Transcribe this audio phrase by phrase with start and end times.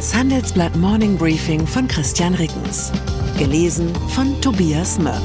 [0.00, 2.90] Das Handelsblatt Morning Briefing von Christian Rickens.
[3.36, 5.20] Gelesen von Tobias Mörk.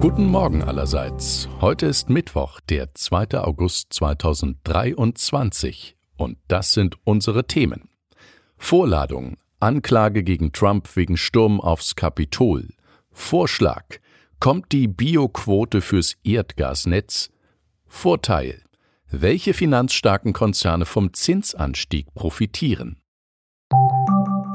[0.00, 1.48] Guten Morgen allerseits.
[1.62, 3.38] Heute ist Mittwoch, der 2.
[3.38, 5.96] August 2023.
[6.18, 7.88] Und das sind unsere Themen.
[8.58, 9.38] Vorladung.
[9.60, 12.68] Anklage gegen Trump wegen Sturm aufs Kapitol.
[13.12, 13.84] Vorschlag.
[14.40, 17.30] Kommt die Bioquote fürs Erdgasnetz?
[17.86, 18.60] Vorteil.
[19.12, 22.96] Welche finanzstarken Konzerne vom Zinsanstieg profitieren?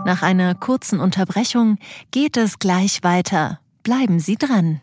[0.05, 1.77] Nach einer kurzen Unterbrechung
[2.11, 3.59] geht es gleich weiter.
[3.83, 4.79] Bleiben Sie dran.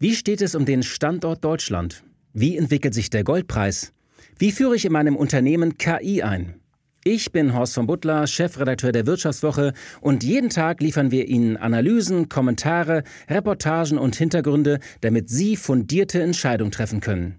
[0.00, 2.02] Wie steht es um den Standort Deutschland?
[2.32, 3.92] Wie entwickelt sich der Goldpreis?
[4.36, 6.60] Wie führe ich in meinem Unternehmen KI ein?
[7.04, 12.28] Ich bin Horst von Butler, Chefredakteur der Wirtschaftswoche und jeden Tag liefern wir Ihnen Analysen,
[12.28, 17.38] Kommentare, Reportagen und Hintergründe, damit Sie fundierte Entscheidungen treffen können.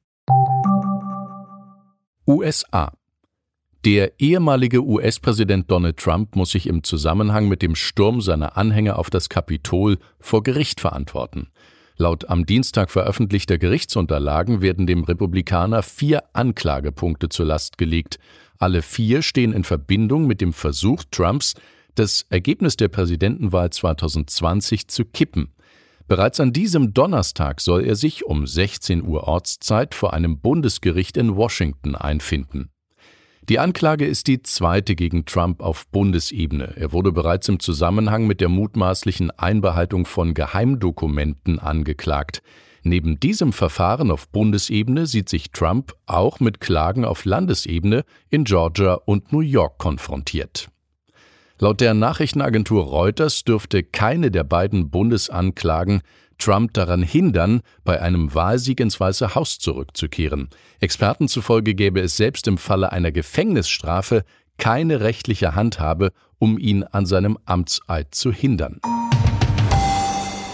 [2.27, 2.93] USA
[3.83, 9.09] der ehemalige US-Präsident Donald Trump muss sich im Zusammenhang mit dem Sturm seiner Anhänger auf
[9.09, 11.47] das Kapitol vor Gericht verantworten.
[11.97, 18.19] Laut am Dienstag veröffentlichter Gerichtsunterlagen werden dem Republikaner vier Anklagepunkte zur Last gelegt.
[18.59, 21.55] Alle vier stehen in Verbindung mit dem Versuch Trumps,
[21.95, 25.55] das Ergebnis der Präsidentenwahl 2020 zu kippen.
[26.11, 31.37] Bereits an diesem Donnerstag soll er sich um 16 Uhr Ortszeit vor einem Bundesgericht in
[31.37, 32.69] Washington einfinden.
[33.47, 36.73] Die Anklage ist die zweite gegen Trump auf Bundesebene.
[36.75, 42.41] Er wurde bereits im Zusammenhang mit der mutmaßlichen Einbehaltung von Geheimdokumenten angeklagt.
[42.83, 48.95] Neben diesem Verfahren auf Bundesebene sieht sich Trump auch mit Klagen auf Landesebene in Georgia
[48.95, 50.67] und New York konfrontiert.
[51.63, 56.01] Laut der Nachrichtenagentur Reuters dürfte keine der beiden Bundesanklagen
[56.39, 60.49] Trump daran hindern, bei einem Wahlsieg ins Weiße Haus zurückzukehren.
[60.79, 64.23] Experten zufolge gäbe es selbst im Falle einer Gefängnisstrafe
[64.57, 68.81] keine rechtliche Handhabe, um ihn an seinem Amtseid zu hindern.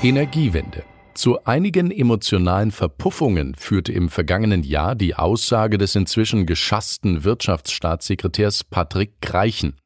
[0.03, 8.65] Energiewende zu einigen emotionalen Verpuffungen führte im vergangenen Jahr die Aussage des inzwischen geschassten Wirtschaftsstaatssekretärs
[8.65, 9.77] Patrick Greichen.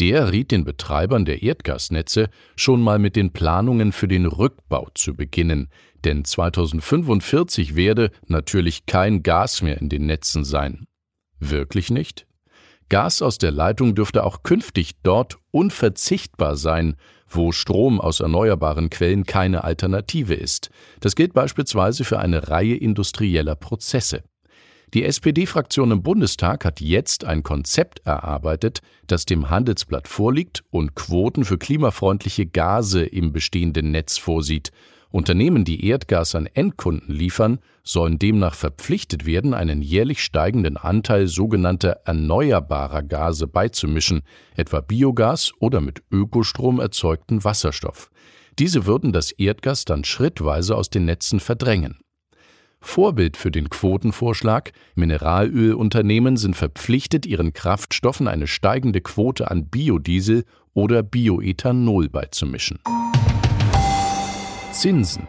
[0.00, 5.14] Der riet den Betreibern der Erdgasnetze, schon mal mit den Planungen für den Rückbau zu
[5.14, 5.68] beginnen,
[6.04, 10.86] denn 2045 werde natürlich kein Gas mehr in den Netzen sein.
[11.40, 12.26] Wirklich nicht?
[12.88, 16.96] Gas aus der Leitung dürfte auch künftig dort unverzichtbar sein,
[17.28, 20.70] wo Strom aus erneuerbaren Quellen keine Alternative ist.
[21.00, 24.22] Das gilt beispielsweise für eine Reihe industrieller Prozesse.
[24.94, 31.44] Die SPD-Fraktion im Bundestag hat jetzt ein Konzept erarbeitet, das dem Handelsblatt vorliegt und Quoten
[31.44, 34.70] für klimafreundliche Gase im bestehenden Netz vorsieht.
[35.10, 42.00] Unternehmen, die Erdgas an Endkunden liefern, sollen demnach verpflichtet werden, einen jährlich steigenden Anteil sogenannter
[42.06, 44.22] erneuerbarer Gase beizumischen,
[44.56, 48.10] etwa Biogas oder mit Ökostrom erzeugten Wasserstoff.
[48.58, 51.98] Diese würden das Erdgas dann schrittweise aus den Netzen verdrängen.
[52.80, 60.44] Vorbild für den Quotenvorschlag, Mineralölunternehmen sind verpflichtet, ihren Kraftstoffen eine steigende Quote an Biodiesel
[60.74, 62.78] oder Bioethanol beizumischen.
[64.72, 65.26] Zinsen.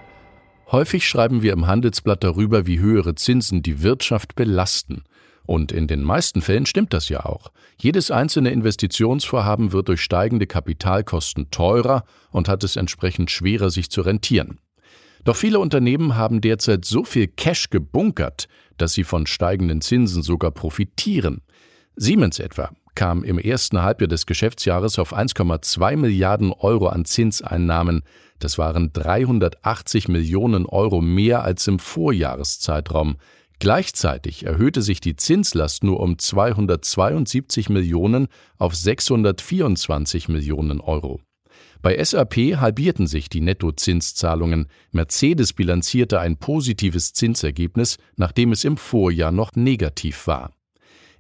[0.71, 5.03] Häufig schreiben wir im Handelsblatt darüber, wie höhere Zinsen die Wirtschaft belasten.
[5.47, 7.51] Und in den meisten Fällen stimmt das ja auch.
[7.81, 14.01] Jedes einzelne Investitionsvorhaben wird durch steigende Kapitalkosten teurer und hat es entsprechend schwerer, sich zu
[14.01, 14.59] rentieren.
[15.24, 18.47] Doch viele Unternehmen haben derzeit so viel Cash gebunkert,
[18.78, 21.41] dass sie von steigenden Zinsen sogar profitieren.
[21.96, 28.03] Siemens etwa kam im ersten Halbjahr des Geschäftsjahres auf 1,2 Milliarden Euro an Zinseinnahmen.
[28.40, 33.17] Das waren 380 Millionen Euro mehr als im Vorjahreszeitraum.
[33.59, 38.28] Gleichzeitig erhöhte sich die Zinslast nur um 272 Millionen
[38.58, 41.20] auf 624 Millionen Euro.
[41.82, 44.67] Bei SAP halbierten sich die Nettozinszahlungen.
[44.91, 50.52] Mercedes bilanzierte ein positives Zinsergebnis, nachdem es im Vorjahr noch negativ war.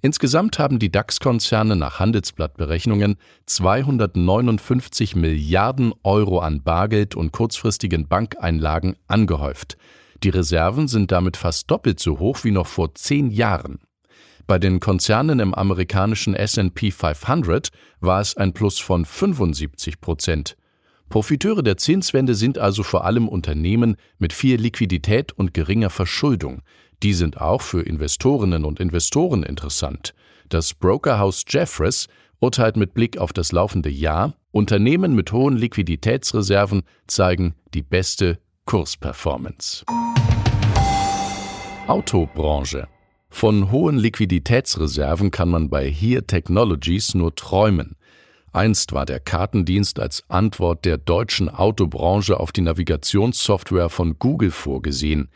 [0.01, 9.77] Insgesamt haben die DAX-Konzerne nach Handelsblattberechnungen 259 Milliarden Euro an Bargeld und kurzfristigen Bankeinlagen angehäuft.
[10.23, 13.79] Die Reserven sind damit fast doppelt so hoch wie noch vor zehn Jahren.
[14.49, 17.69] Bei den Konzernen im amerikanischen SP 500
[17.99, 20.57] war es ein Plus von 75 Prozent.
[21.07, 26.63] Profiteure der Zinswende sind also vor allem Unternehmen mit viel Liquidität und geringer Verschuldung.
[27.03, 30.15] Die sind auch für Investorinnen und Investoren interessant.
[30.49, 32.07] Das Brokerhaus Jeffries
[32.39, 39.85] urteilt mit Blick auf das laufende Jahr, Unternehmen mit hohen Liquiditätsreserven zeigen die beste Kursperformance.
[41.85, 42.87] Autobranche.
[43.29, 47.95] Von hohen Liquiditätsreserven kann man bei Here Technologies nur träumen.
[48.51, 55.29] Einst war der Kartendienst als Antwort der deutschen Autobranche auf die Navigationssoftware von Google vorgesehen.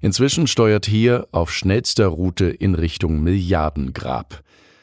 [0.00, 4.42] Inzwischen steuert hier auf schnellster Route in Richtung Milliardengrab.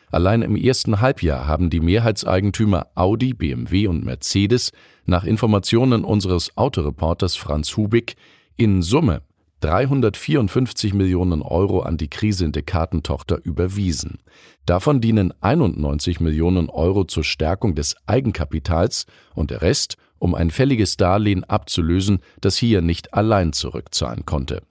[0.09, 4.71] Allein im ersten Halbjahr haben die Mehrheitseigentümer Audi, BMW und Mercedes
[5.05, 8.15] nach Informationen unseres Autoreporters Franz Hubig
[8.55, 9.21] in Summe
[9.63, 14.19] 354 Millionen Euro an die krisende Kartentochter überwiesen.
[14.65, 19.05] Davon dienen 91 Millionen Euro zur Stärkung des Eigenkapitals
[19.35, 24.63] und der Rest, um ein fälliges Darlehen abzulösen, das hier nicht allein zurückzahlen konnte.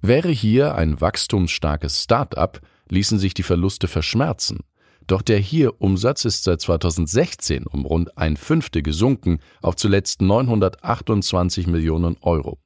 [0.00, 4.60] Wäre hier ein wachstumsstarkes Start-up, ließen sich die Verluste verschmerzen.
[5.08, 11.66] Doch der hier Umsatz ist seit 2016 um rund ein Fünftel gesunken auf zuletzt 928
[11.66, 12.60] Millionen Euro.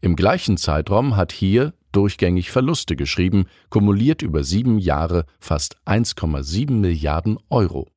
[0.00, 7.38] Im gleichen Zeitraum hat hier durchgängig Verluste geschrieben, kumuliert über sieben Jahre fast 1,7 Milliarden
[7.50, 7.88] Euro.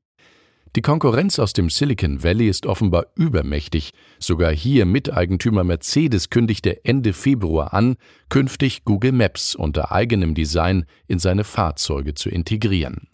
[0.75, 3.91] Die Konkurrenz aus dem Silicon Valley ist offenbar übermächtig.
[4.17, 7.95] Sogar hier Miteigentümer Mercedes kündigte Ende Februar an,
[8.29, 13.07] künftig Google Maps unter eigenem Design in seine Fahrzeuge zu integrieren.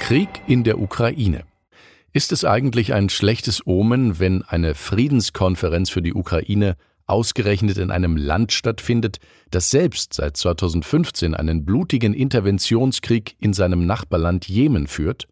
[0.00, 1.44] Krieg in der Ukraine.
[2.16, 6.76] Ist es eigentlich ein schlechtes Omen, wenn eine Friedenskonferenz für die Ukraine
[7.06, 9.18] ausgerechnet in einem Land stattfindet,
[9.50, 15.26] das selbst seit 2015 einen blutigen Interventionskrieg in seinem Nachbarland Jemen führt?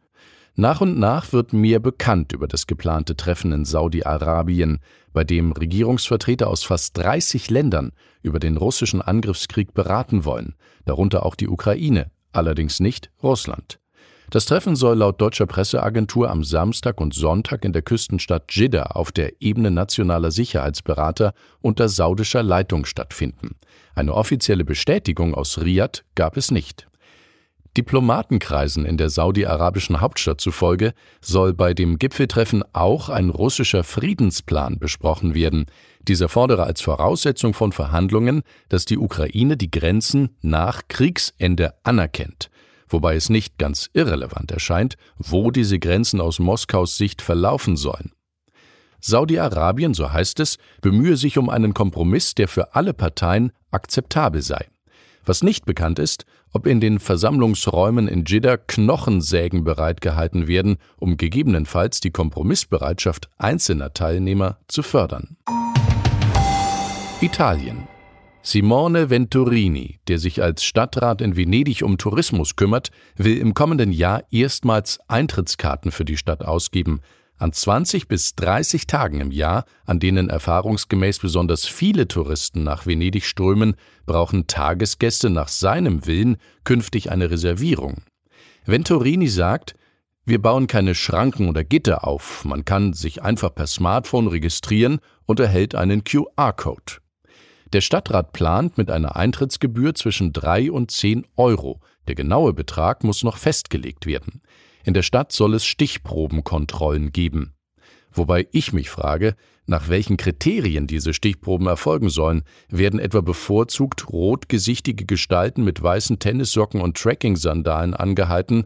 [0.57, 4.81] Nach und nach wird mehr bekannt über das geplante Treffen in Saudi-Arabien,
[5.13, 7.93] bei dem Regierungsvertreter aus fast 30 Ländern
[8.23, 13.79] über den russischen Angriffskrieg beraten wollen, darunter auch die Ukraine, allerdings nicht Russland.
[14.33, 19.13] Das Treffen soll laut deutscher Presseagentur am Samstag und Sonntag in der Küstenstadt Jeddah auf
[19.13, 23.57] der Ebene nationaler Sicherheitsberater unter saudischer Leitung stattfinden.
[23.95, 26.87] Eine offizielle Bestätigung aus Riad gab es nicht.
[27.77, 35.35] Diplomatenkreisen in der saudi-arabischen Hauptstadt zufolge soll bei dem Gipfeltreffen auch ein russischer Friedensplan besprochen
[35.35, 35.67] werden.
[36.09, 42.49] Dieser fordere als Voraussetzung von Verhandlungen, dass die Ukraine die Grenzen nach Kriegsende anerkennt
[42.93, 48.13] wobei es nicht ganz irrelevant erscheint, wo diese Grenzen aus Moskaus Sicht verlaufen sollen.
[49.01, 54.69] Saudi-Arabien, so heißt es, bemühe sich um einen Kompromiss, der für alle Parteien akzeptabel sei.
[55.25, 62.01] Was nicht bekannt ist, ob in den Versammlungsräumen in Jeddah Knochensägen bereitgehalten werden, um gegebenenfalls
[62.01, 65.37] die Kompromissbereitschaft einzelner Teilnehmer zu fördern.
[67.21, 67.89] Italien
[68.45, 74.25] Simone Venturini, der sich als Stadtrat in Venedig um Tourismus kümmert, will im kommenden Jahr
[74.33, 77.03] erstmals Eintrittskarten für die Stadt ausgeben.
[77.39, 83.27] An 20 bis 30 Tagen im Jahr, an denen erfahrungsgemäß besonders viele Touristen nach Venedig
[83.27, 88.03] strömen, brauchen Tagesgäste nach seinem Willen künftig eine Reservierung.
[88.67, 89.77] Venturini sagt,
[90.25, 95.39] wir bauen keine Schranken oder Gitter auf, man kann sich einfach per Smartphone registrieren und
[95.39, 97.02] erhält einen QR-Code.
[97.73, 101.81] Der Stadtrat plant mit einer Eintrittsgebühr zwischen 3 und 10 Euro.
[102.07, 104.43] Der genaue Betrag muss noch festgelegt werden.
[104.85, 107.55] In der Stadt soll es Stichprobenkontrollen geben.
[108.11, 112.43] Wobei ich mich frage, nach welchen Kriterien diese Stichproben erfolgen sollen.
[112.69, 118.65] Werden etwa bevorzugt rotgesichtige Gestalten mit weißen Tennissocken und Tracking-Sandalen angehalten,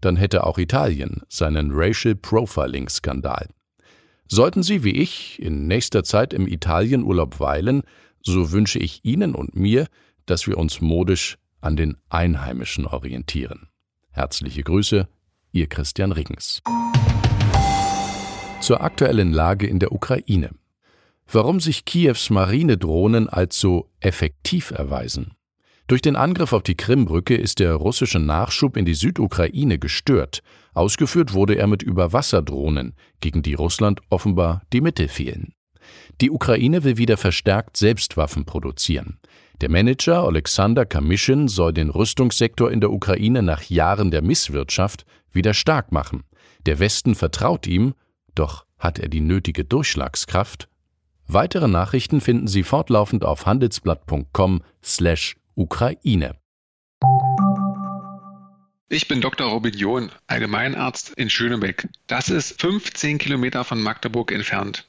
[0.00, 3.48] dann hätte auch Italien seinen Racial Profiling-Skandal.
[4.26, 7.82] Sollten Sie wie ich in nächster Zeit im Italienurlaub weilen,
[8.22, 9.86] so wünsche ich Ihnen und mir,
[10.26, 13.68] dass wir uns modisch an den Einheimischen orientieren.
[14.10, 15.08] Herzliche Grüße,
[15.52, 16.62] Ihr Christian Riggens.
[18.60, 20.50] Zur aktuellen Lage in der Ukraine.
[21.30, 25.34] Warum sich Kiews Marinedrohnen als so effektiv erweisen?
[25.86, 30.42] Durch den Angriff auf die Krimbrücke ist der russische Nachschub in die Südukraine gestört.
[30.74, 35.54] Ausgeführt wurde er mit Überwasserdrohnen, gegen die Russland offenbar die Mittel fehlen.
[36.20, 39.18] Die Ukraine will wieder verstärkt Selbstwaffen produzieren.
[39.60, 45.52] Der Manager Alexander Kamischin soll den Rüstungssektor in der Ukraine nach Jahren der Misswirtschaft wieder
[45.52, 46.22] stark machen.
[46.66, 47.94] Der Westen vertraut ihm,
[48.34, 50.68] doch hat er die nötige Durchschlagskraft?
[51.26, 56.34] Weitere Nachrichten finden Sie fortlaufend auf handelsblatt.com/Ukraine.
[58.90, 59.50] Ich bin Dr.
[59.50, 61.88] Robin John, Allgemeinarzt in Schönebeck.
[62.06, 64.88] Das ist 15 Kilometer von Magdeburg entfernt